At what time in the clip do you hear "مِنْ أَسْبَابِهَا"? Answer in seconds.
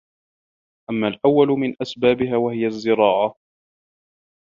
1.47-2.37